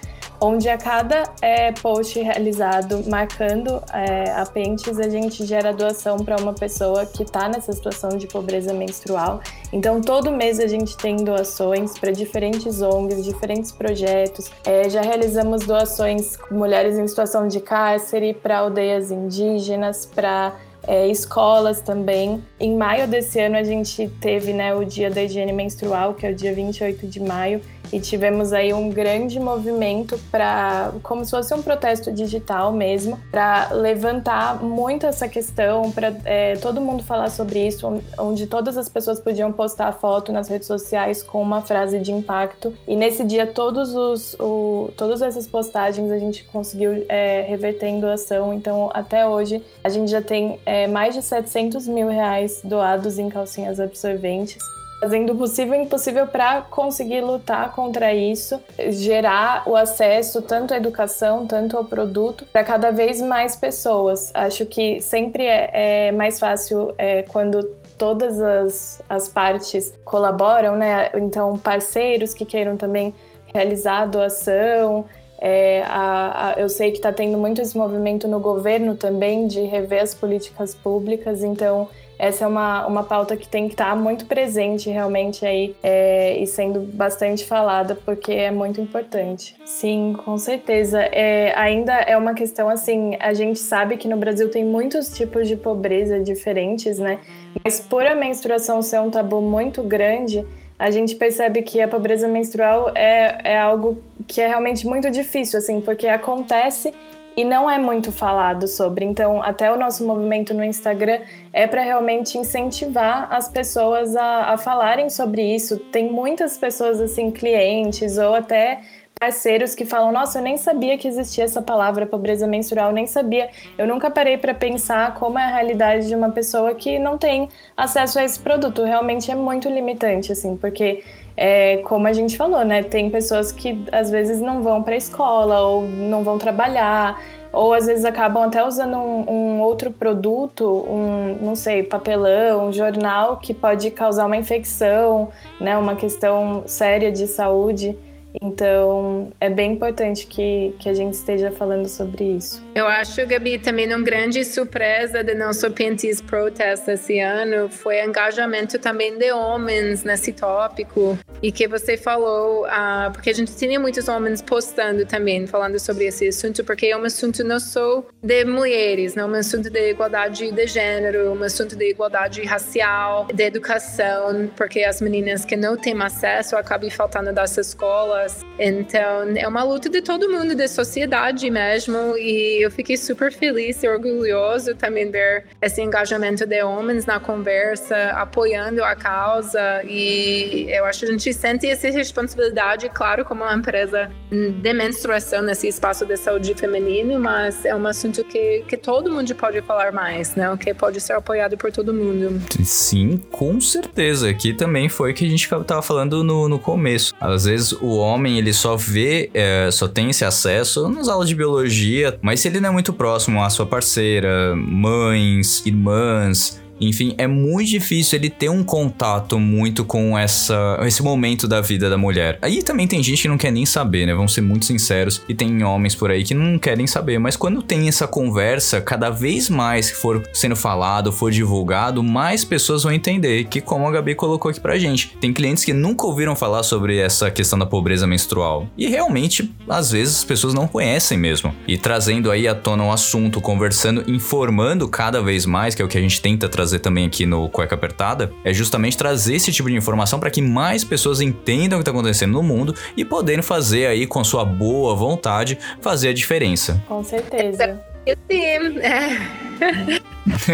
[0.44, 6.36] onde a cada é, post realizado marcando é, a Pentes, a gente gera doação para
[6.36, 9.40] uma pessoa que está nessa situação de pobreza menstrual.
[9.72, 14.52] Então, todo mês a gente tem doações para diferentes ONGs, diferentes projetos.
[14.66, 20.54] É, já realizamos doações com mulheres em situação de cárcere, para aldeias indígenas, para
[20.86, 22.44] é, escolas também.
[22.60, 26.32] Em maio desse ano a gente teve né, o Dia da Higiene Menstrual, que é
[26.32, 27.62] o dia 28 de maio,
[27.94, 33.70] e tivemos aí um grande movimento para, como se fosse um protesto digital mesmo, para
[33.72, 39.20] levantar muito essa questão, para é, todo mundo falar sobre isso, onde todas as pessoas
[39.20, 42.74] podiam postar foto nas redes sociais com uma frase de impacto.
[42.88, 48.00] E nesse dia, todos os, o, todas essas postagens a gente conseguiu é, reverter em
[48.00, 48.52] doação.
[48.56, 53.30] Então, até hoje, a gente já tem é, mais de 700 mil reais doados em
[53.30, 54.58] calcinhas absorventes
[55.04, 58.58] fazendo o possível e impossível para conseguir lutar contra isso,
[58.90, 64.32] gerar o acesso tanto à educação, tanto ao produto, para cada vez mais pessoas.
[64.34, 67.64] Acho que sempre é, é mais fácil é, quando
[67.98, 71.10] todas as, as partes colaboram, né?
[71.16, 73.14] Então, parceiros que queiram também
[73.54, 75.04] realizar a doação.
[75.38, 79.64] É, a, a, eu sei que está tendo muito esse movimento no governo também de
[79.64, 84.26] rever as políticas públicas, então essa é uma, uma pauta que tem que estar muito
[84.26, 89.56] presente realmente aí é, e sendo bastante falada, porque é muito importante.
[89.66, 91.02] Sim, com certeza.
[91.02, 95.48] É, ainda é uma questão assim, a gente sabe que no Brasil tem muitos tipos
[95.48, 97.20] de pobreza diferentes, né?
[97.64, 100.46] Mas por a menstruação ser um tabu muito grande,
[100.78, 105.60] a gente percebe que a pobreza menstrual é, é algo que é realmente muito difícil,
[105.60, 106.94] assim, porque acontece
[107.36, 109.06] e não é muito falado sobre.
[109.06, 111.20] Então, até o nosso movimento no Instagram
[111.52, 115.78] é para realmente incentivar as pessoas a, a falarem sobre isso.
[115.78, 118.82] Tem muitas pessoas, assim, clientes ou até
[119.20, 123.50] parceiros que falam: Nossa, eu nem sabia que existia essa palavra pobreza menstrual, nem sabia.
[123.78, 127.48] Eu nunca parei para pensar como é a realidade de uma pessoa que não tem
[127.78, 128.84] acesso a esse produto.
[128.84, 131.04] Realmente é muito limitante, assim, porque
[131.36, 132.84] é, como a gente falou, né?
[132.84, 137.20] Tem pessoas que às vezes não vão para a escola ou não vão trabalhar,
[137.52, 142.74] ou às vezes acabam até usando um, um, outro produto, um, não sei, papelão, um
[142.74, 145.78] jornal que pode causar uma infecção, né?
[145.78, 147.98] Uma questão séria de saúde.
[148.42, 152.64] Então, é bem importante que, que a gente esteja falando sobre isso.
[152.74, 158.10] Eu acho, Gabi, também uma grande surpresa do nosso Pentis Protest esse ano foi o
[158.10, 161.18] engajamento também de homens nesse tópico.
[161.44, 166.06] E que você falou, uh, porque a gente tinha muitos homens postando também, falando sobre
[166.06, 169.90] esse assunto, porque é um assunto não só de mulheres, não é um assunto de
[169.90, 175.76] igualdade de gênero, um assunto de igualdade racial, de educação, porque as meninas que não
[175.76, 178.40] têm acesso acabam faltando das escolas.
[178.58, 183.84] Então, é uma luta de todo mundo, da sociedade mesmo, e eu fiquei super feliz
[183.84, 190.86] e orgulhoso também ver esse engajamento de homens na conversa, apoiando a causa, e eu
[190.86, 196.06] acho que a gente sente essa responsabilidade, claro, como uma empresa de menstruação nesse espaço
[196.06, 200.56] de saúde feminino, mas é um assunto que, que todo mundo pode falar mais, né?
[200.58, 202.42] Que pode ser apoiado por todo mundo.
[202.64, 204.30] Sim, com certeza.
[204.30, 207.14] Aqui também foi que a gente estava falando no, no começo.
[207.20, 211.36] Às vezes o homem ele só vê, é, só tem esse acesso nas aulas de
[211.36, 217.28] biologia, mas se ele não é muito próximo à sua parceira, mães, irmãs, enfim, é
[217.28, 222.38] muito difícil ele ter um contato muito com essa, esse momento da vida da mulher.
[222.42, 224.14] Aí também tem gente que não quer nem saber, né?
[224.14, 225.22] Vamos ser muito sinceros.
[225.28, 227.20] E tem homens por aí que não querem saber.
[227.20, 232.44] Mas quando tem essa conversa, cada vez mais que for sendo falado, for divulgado, mais
[232.44, 236.06] pessoas vão entender que, como a Gabi colocou aqui pra gente, tem clientes que nunca
[236.06, 238.68] ouviram falar sobre essa questão da pobreza menstrual.
[238.78, 241.54] E realmente, às vezes, as pessoas não conhecem mesmo.
[241.68, 245.88] E trazendo aí à tona um assunto, conversando, informando cada vez mais, que é o
[245.88, 249.52] que a gente tenta trazer trazer também aqui no Cueca Apertada é justamente trazer esse
[249.52, 253.04] tipo de informação para que mais pessoas entendam o que está acontecendo no mundo e
[253.04, 256.82] poderem fazer aí com sua boa vontade fazer a diferença.
[256.88, 257.82] Com certeza.
[258.30, 260.02] Sim, é.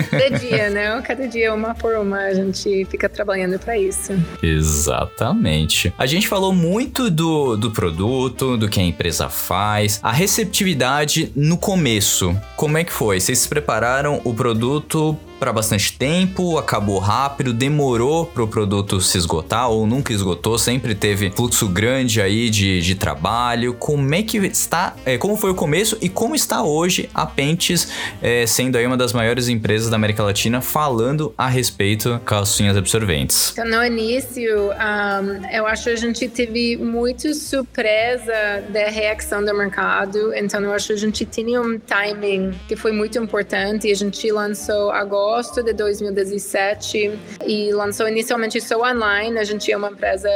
[0.09, 1.01] Cada dia, né?
[1.01, 4.13] Cada dia uma por uma a gente fica trabalhando para isso.
[4.41, 5.93] Exatamente.
[5.97, 11.57] A gente falou muito do, do produto, do que a empresa faz, a receptividade no
[11.57, 12.35] começo.
[12.55, 13.19] Como é que foi?
[13.19, 19.69] Vocês prepararam o produto para bastante tempo, acabou rápido, demorou para o produto se esgotar
[19.69, 23.73] ou nunca esgotou, sempre teve fluxo grande aí de, de trabalho.
[23.73, 27.87] Como é que está, é, como foi o começo e como está hoje a Pentes,
[28.21, 29.58] é, sendo aí uma das maiores empresas
[29.89, 33.51] da América Latina falando a respeito calcinhas absorventes?
[33.51, 39.53] Então, no início, um, eu acho que a gente teve muito surpresa da reação do
[39.53, 43.95] mercado, então eu acho que a gente tinha um timing que foi muito importante a
[43.95, 49.37] gente lançou agosto de 2017 e lançou inicialmente só online.
[49.39, 50.29] A gente é uma empresa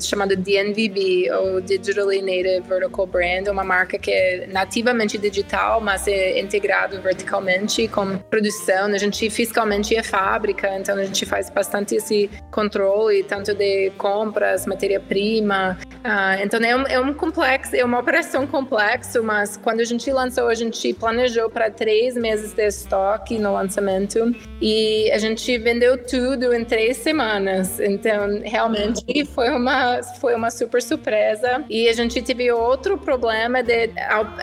[0.00, 6.40] chamada DNVB, ou Digitally Native Vertical Brand, uma marca que é nativamente digital, mas é
[6.40, 8.67] integrado verticalmente com produção.
[8.72, 14.66] A gente fiscalmente é fábrica, então a gente faz bastante esse controle, tanto de compras,
[14.66, 15.78] matéria-prima.
[15.98, 20.10] Uh, então é um, é um complexo, é uma operação complexa, mas quando a gente
[20.10, 25.98] lançou, a gente planejou para três meses de estoque no lançamento e a gente vendeu
[25.98, 27.80] tudo em três semanas.
[27.80, 31.64] Então, realmente foi uma, foi uma super surpresa.
[31.68, 33.90] E a gente teve outro problema de,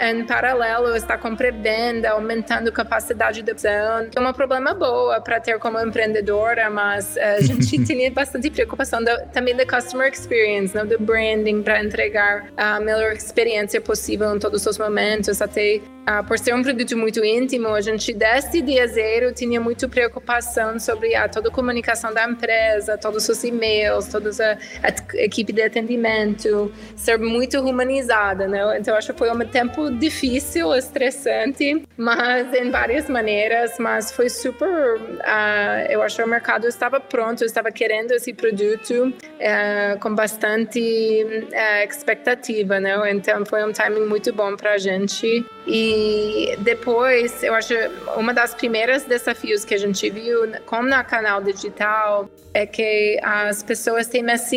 [0.01, 5.39] em paralelo, estar com pré-venda, aumentando capacidade de opção, que é um problema boa para
[5.39, 8.99] ter como empreendedora, mas a gente tinha bastante preocupação
[9.33, 14.65] também da customer experience, né, do branding, para entregar a melhor experiência possível em todos
[14.65, 19.33] os momentos, até uh, por ser um produto muito íntimo, a gente desde dia zero
[19.33, 24.87] tinha muito preocupação sobre a toda a comunicação da empresa, todos os e-mails, toda a,
[24.87, 28.77] a equipe de atendimento, ser muito humanizada, né?
[28.77, 34.97] Então acho que foi um tempo difícil, estressante, mas em várias maneiras, mas foi super,
[34.97, 40.79] uh, eu acho que o mercado estava pronto, estava querendo esse produto uh, com bastante
[41.87, 42.95] expectativa, né?
[43.11, 45.94] Então foi um timing muito bom para a gente e
[46.59, 47.73] depois, eu acho
[48.17, 53.61] uma das primeiras desafios que a gente viu, como na canal digital, é que as
[53.61, 54.55] pessoas têm essa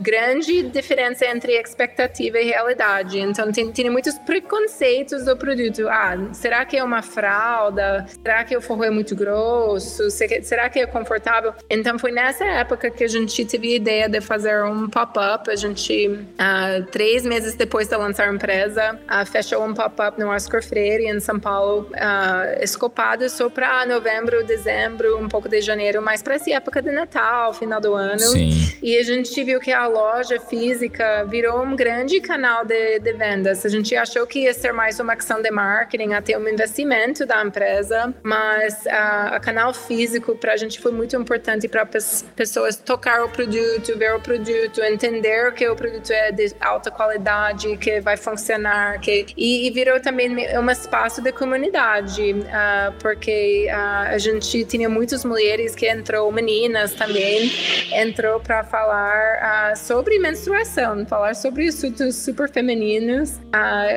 [0.00, 3.18] grande diferença entre expectativa e realidade.
[3.18, 5.88] Então, tem, tem muitos preconceitos do produto.
[5.88, 8.06] Ah, será que é uma fralda?
[8.22, 10.10] Será que o forro é muito grosso?
[10.10, 11.54] Será que é confortável?
[11.70, 15.50] Então, foi nessa época que a gente teve a ideia de fazer um pop-up.
[15.50, 20.28] A gente, ah, três meses depois de lançar a empresa, ah, fechou um pop-up no
[20.28, 26.00] Oscar Freire, em São Paulo, uh, escopado só para novembro, dezembro, um pouco de janeiro,
[26.00, 28.18] mais para essa época de Natal, final do ano.
[28.18, 28.50] Sim.
[28.82, 33.64] E a gente viu que a loja física virou um grande canal de, de vendas.
[33.64, 37.42] A gente achou que ia ser mais uma ação de marketing, até um investimento da
[37.42, 42.76] empresa, mas uh, a canal físico para a gente foi muito importante para as pessoas
[42.76, 48.00] tocar o produto, ver o produto, entender que o produto é de alta qualidade, que
[48.00, 50.28] vai funcionar, que e, e virou também
[50.68, 56.92] um espaço de comunidade, uh, porque uh, a gente tinha muitas mulheres que entrou, meninas
[56.92, 57.50] também,
[57.92, 63.38] entrou para falar uh, sobre menstruação, falar sobre assuntos super femininos,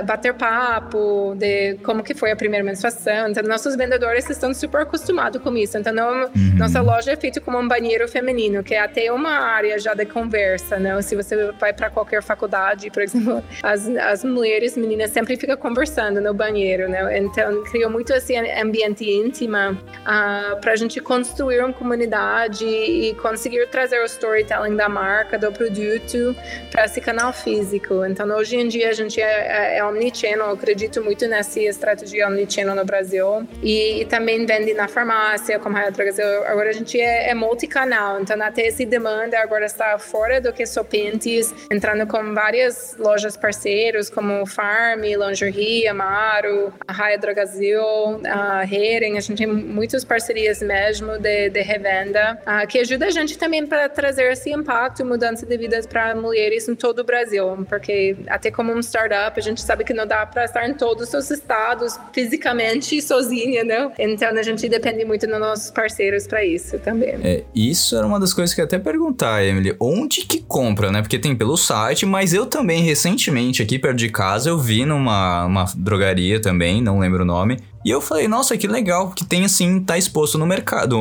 [0.06, 3.30] bater papo de como que foi a primeira menstruação.
[3.30, 5.78] Então, nossos vendedores estão super acostumados com isso.
[5.78, 6.58] Então, não, uhum.
[6.58, 10.06] nossa loja é feita como um banheiro feminino, que é até uma área já de
[10.06, 11.02] conversa, né?
[11.02, 16.22] Se você vai para qualquer faculdade, por exemplo, as, as mulheres, meninas sempre ficam conversando
[16.22, 17.18] no banheiro, né?
[17.18, 23.14] Então criou muito esse ambiente íntimo uh, ah, para a gente construir uma comunidade e
[23.16, 26.36] conseguir trazer o storytelling da marca, do produto
[26.72, 28.06] para esse canal físico.
[28.06, 32.28] Então hoje em dia a gente é, é, é omnichannel, eu acredito muito nessa estratégia
[32.28, 36.26] omnichannel no Brasil e, e também vende na farmácia, como a Brasil.
[36.46, 40.66] Agora a gente é, é multicanal, então até essa demanda agora está fora do que
[40.66, 47.82] só Pentes, entrando com várias lojas parceiros como Farm, Lingerie, Amar, Claro, a Raia Drogazil,
[48.26, 53.12] a Hering, a gente tem muitas parcerias mesmo de, de revenda, uh, que ajuda a
[53.12, 57.46] gente também para trazer esse impacto mudança de vidas para mulheres em todo o Brasil,
[57.70, 61.14] porque até como um startup, a gente sabe que não dá para estar em todos
[61.14, 63.92] os estados fisicamente sozinha, né?
[64.00, 67.20] Então a gente depende muito dos nossos parceiros para isso também.
[67.24, 71.02] É, isso era uma das coisas que eu até perguntar, Emily, onde que compra, né?
[71.04, 75.46] Porque tem pelo site, mas eu também recentemente aqui perto de casa eu vi numa
[75.46, 79.44] uma drogaria também, não lembro o nome, E eu falei, nossa, que legal, que tem
[79.44, 80.98] assim, tá exposto no mercado,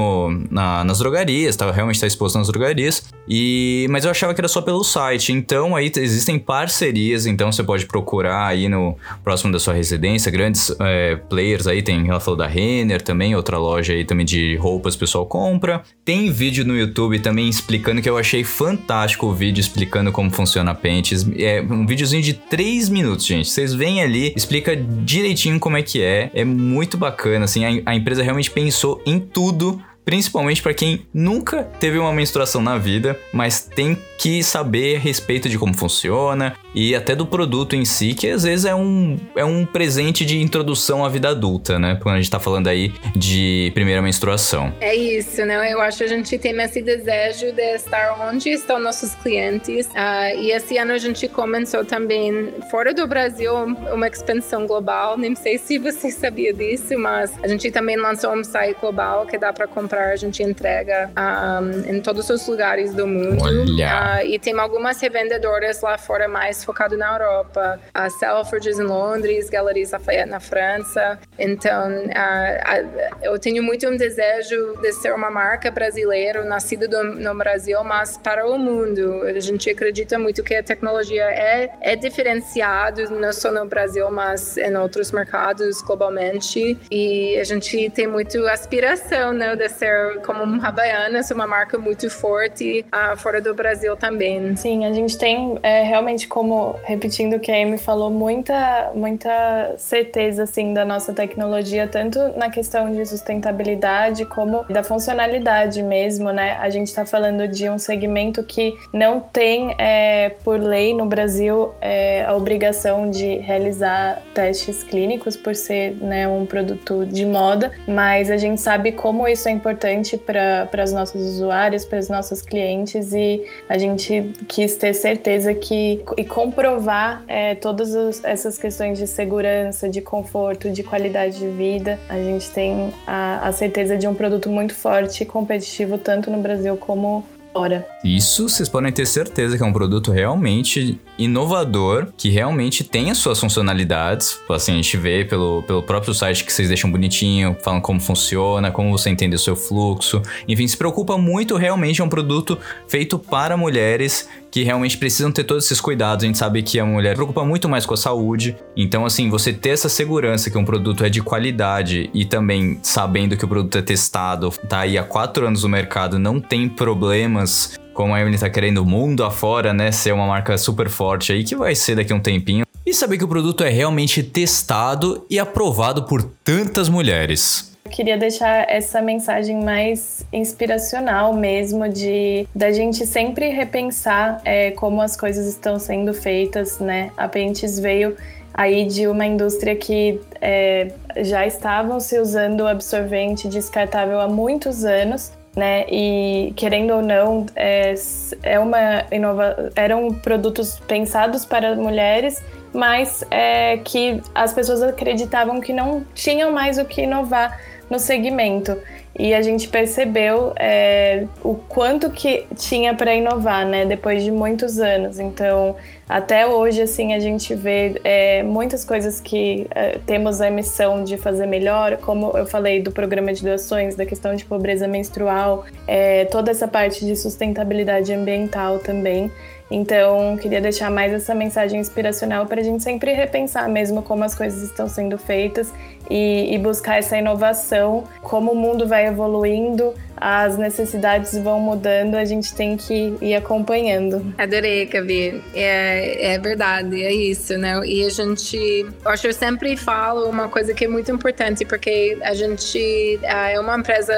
[0.50, 3.04] na, nas drogarias, tá, realmente tá exposto nas drogarias.
[3.28, 5.32] E, mas eu achava que era só pelo site.
[5.32, 10.74] Então aí existem parcerias, então você pode procurar aí no próximo da sua residência, grandes
[10.80, 14.94] é, players aí, tem, ela falou da Renner também, outra loja aí também de roupas
[14.94, 15.82] o pessoal compra.
[16.04, 20.70] Tem vídeo no YouTube também explicando que eu achei fantástico o vídeo explicando como funciona
[20.70, 21.26] a Pentes.
[21.36, 23.48] É um videozinho de 3 minutos, gente.
[23.50, 26.30] Vocês vêm ali, explica direitinho como é que é.
[26.34, 31.64] É muito bacana, assim, a, a empresa realmente pensou em tudo principalmente para quem nunca
[31.64, 36.94] teve uma menstruação na vida, mas tem que saber a respeito de como funciona e
[36.94, 41.04] até do produto em si, que às vezes é um, é um presente de introdução
[41.04, 41.98] à vida adulta, né?
[42.02, 44.72] Quando a gente tá falando aí de primeira menstruação.
[44.80, 45.72] É isso, né?
[45.72, 49.86] Eu acho que a gente tem esse desejo de estar onde estão nossos clientes.
[49.86, 55.16] Uh, e esse ano a gente começou também, fora do Brasil, uma expansão global.
[55.16, 59.38] Nem sei se você sabia disso, mas a gente também lançou um site global que
[59.38, 63.42] dá para comprar, a gente entrega um, em todos os lugares do mundo.
[63.42, 64.20] Olha!
[64.20, 67.80] Uh, e tem algumas revendedoras lá fora mais focado na Europa.
[67.94, 71.18] A Selfridges em Londres, Galeries Lafayette na França.
[71.38, 77.02] Então, uh, uh, eu tenho muito um desejo de ser uma marca brasileira, nascida do,
[77.02, 79.22] no Brasil, mas para o mundo.
[79.22, 84.56] A gente acredita muito que a tecnologia é, é diferenciada, não só no Brasil, mas
[84.56, 86.78] em outros mercados globalmente.
[86.90, 92.84] E a gente tem muito aspiração né, ser como uma Havaianas, uma marca muito forte
[92.94, 94.54] uh, fora do Brasil também.
[94.54, 99.74] Sim, a gente tem é, realmente, como repetindo o que a Amy falou, muita, muita
[99.78, 106.58] certeza assim da nossa tecnologia, tanto na questão de sustentabilidade como da funcionalidade mesmo, né?
[106.60, 111.72] A gente está falando de um segmento que não tem, é, por lei no Brasil,
[111.80, 118.30] é, a obrigação de realizar testes clínicos por ser né, um produto de moda, mas
[118.30, 119.69] a gente sabe como isso é importante
[120.18, 125.54] para os nossos usuários, para os nossos clientes e a gente gente quis ter certeza
[125.54, 131.98] que e comprovar é, todas essas questões de segurança, de conforto, de qualidade de vida.
[132.08, 136.40] A gente tem a, a certeza de um produto muito forte e competitivo tanto no
[136.40, 137.86] Brasil como fora.
[138.04, 143.18] Isso vocês podem ter certeza que é um produto realmente inovador, que realmente tem as
[143.18, 144.40] suas funcionalidades.
[144.48, 148.70] Assim, a gente vê pelo, pelo próprio site que vocês deixam bonitinho, falam como funciona,
[148.70, 150.22] como você entende o seu fluxo.
[150.48, 152.58] Enfim, se preocupa muito, realmente é um produto
[152.88, 156.24] feito para mulheres que realmente precisam ter todos esses cuidados.
[156.24, 158.56] A gente sabe que a mulher preocupa muito mais com a saúde.
[158.76, 163.36] Então, assim, você ter essa segurança que um produto é de qualidade e também sabendo
[163.36, 167.78] que o produto é testado, tá aí há quatro anos no mercado, não tem problemas
[168.00, 169.92] como a Emily tá querendo mundo afora, né?
[169.92, 172.64] Ser uma marca super forte aí, que vai ser daqui a um tempinho.
[172.86, 177.76] E saber que o produto é realmente testado e aprovado por tantas mulheres.
[177.84, 185.02] Eu queria deixar essa mensagem mais inspiracional mesmo de da gente sempre repensar é, como
[185.02, 187.10] as coisas estão sendo feitas, né?
[187.18, 188.16] A Pentes veio
[188.54, 195.32] aí de uma indústria que é, já estavam se usando absorvente descartável há muitos anos
[195.54, 195.84] né?
[195.88, 197.94] E querendo ou não, é,
[198.42, 199.70] é uma inova...
[199.74, 202.42] eram produtos pensados para mulheres,
[202.72, 207.58] mas é, que as pessoas acreditavam que não tinham mais o que inovar
[207.90, 208.78] no segmento.
[209.18, 213.84] E a gente percebeu é, o quanto que tinha para inovar, né?
[213.84, 215.18] Depois de muitos anos.
[215.18, 215.74] Então,
[216.08, 221.16] até hoje, assim, a gente vê é, muitas coisas que é, temos a missão de
[221.18, 226.24] fazer melhor, como eu falei do programa de doações, da questão de pobreza menstrual, é,
[226.26, 229.30] toda essa parte de sustentabilidade ambiental também.
[229.70, 234.34] Então, queria deixar mais essa mensagem inspiracional para a gente sempre repensar mesmo como as
[234.34, 235.72] coisas estão sendo feitas
[236.08, 242.24] e, e buscar essa inovação, como o mundo vai evoluindo, as necessidades vão mudando, a
[242.26, 244.34] gente tem que ir acompanhando.
[244.36, 245.42] Adorei, Gabi.
[245.54, 247.80] É, é verdade, é isso, né?
[247.86, 251.64] E a gente, eu acho que eu sempre falo uma coisa que é muito importante,
[251.64, 254.12] porque a gente é uma empresa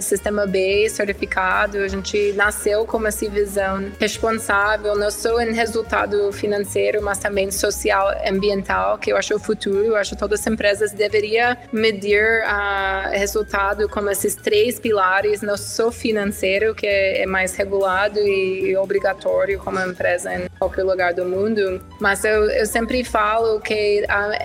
[0.00, 7.02] sistema B certificado, a gente nasceu com essa visão responsável, não só em resultado financeiro,
[7.02, 9.84] mas também social, ambiental, que eu acho o futuro.
[9.84, 11.25] Eu acho que todas as empresas deveriam
[11.72, 18.18] medir o uh, resultado como esses três pilares não só financeiro, que é mais regulado
[18.18, 24.04] e obrigatório como empresa em qualquer lugar do mundo, mas eu, eu sempre falo que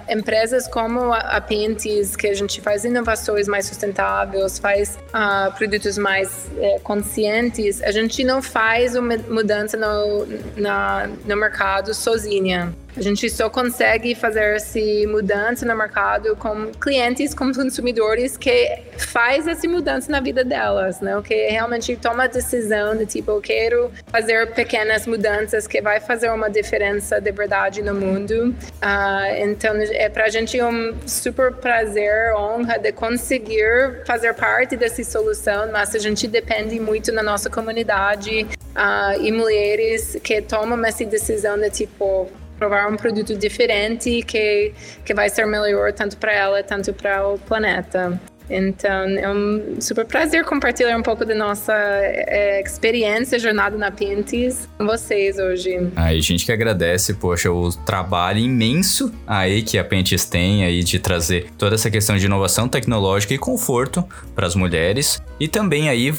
[0.09, 6.49] empresas como a Pentes, que a gente faz inovações mais sustentáveis, faz uh, produtos mais
[6.57, 10.25] uh, conscientes, a gente não faz uma mudança no,
[10.55, 12.73] na, no mercado sozinha.
[12.95, 19.47] A gente só consegue fazer essa mudança no mercado com clientes, com consumidores que faz
[19.47, 21.19] essa mudança na vida delas, né?
[21.23, 26.29] Que realmente toma a decisão de tipo, eu quero fazer pequenas mudanças que vai fazer
[26.31, 28.53] uma diferença de verdade no mundo.
[28.83, 35.03] Uh, então, é para a gente um super prazer, honra de conseguir fazer parte dessa
[35.03, 41.05] solução, mas a gente depende muito na nossa comunidade uh, e mulheres que tomam essa
[41.05, 42.29] decisão de tipo
[42.61, 44.71] provar um produto diferente que
[45.03, 48.21] que vai ser melhor tanto para ela tanto para o planeta.
[48.49, 54.67] Então, é um super prazer compartilhar um pouco da nossa é, experiência, jornada na Pintes
[54.77, 55.91] com vocês hoje.
[55.95, 60.99] Aí, gente que agradece, poxa, o trabalho imenso aí que a Pintes tem aí de
[60.99, 64.03] trazer toda essa questão de inovação tecnológica e conforto
[64.35, 66.11] para as mulheres e também aí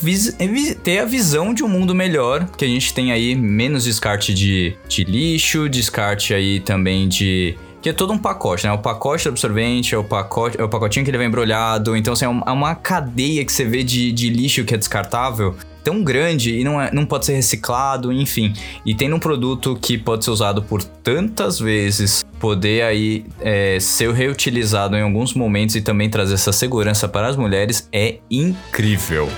[0.82, 4.76] ter a visão de um mundo melhor, que a gente tem aí menos descarte de,
[4.88, 8.72] de lixo, descarte aí também de que é todo um pacote, né?
[8.72, 11.96] O pacote do absorvente, é o, pacote, é o pacotinho que ele vem embrulhado.
[11.96, 16.04] Então, assim, é uma cadeia que você vê de, de lixo que é descartável tão
[16.04, 18.52] grande e não, é, não pode ser reciclado, enfim.
[18.86, 24.12] E tendo um produto que pode ser usado por tantas vezes, poder aí é, ser
[24.12, 29.28] reutilizado em alguns momentos e também trazer essa segurança para as mulheres é incrível.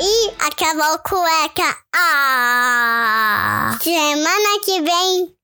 [0.00, 1.76] E acabou cueca.
[1.94, 3.78] Ah!
[3.80, 5.39] Semana que vem